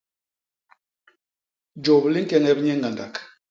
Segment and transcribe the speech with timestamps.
[1.83, 3.13] Jôp li ñkeñep nye ñgandak.